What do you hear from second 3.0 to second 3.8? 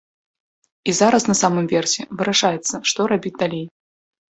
рабіць далей.